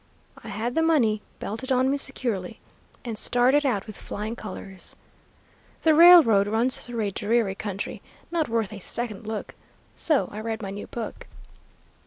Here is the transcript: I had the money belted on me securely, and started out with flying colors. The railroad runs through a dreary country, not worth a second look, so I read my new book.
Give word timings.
I 0.43 0.47
had 0.47 0.73
the 0.73 0.81
money 0.81 1.21
belted 1.37 1.71
on 1.71 1.91
me 1.91 1.95
securely, 1.95 2.59
and 3.05 3.15
started 3.15 3.67
out 3.67 3.85
with 3.85 4.01
flying 4.01 4.35
colors. 4.35 4.95
The 5.83 5.93
railroad 5.93 6.47
runs 6.47 6.79
through 6.79 7.01
a 7.01 7.11
dreary 7.11 7.53
country, 7.53 8.01
not 8.31 8.49
worth 8.49 8.73
a 8.73 8.79
second 8.79 9.27
look, 9.27 9.53
so 9.95 10.27
I 10.31 10.39
read 10.39 10.63
my 10.63 10.71
new 10.71 10.87
book. 10.87 11.27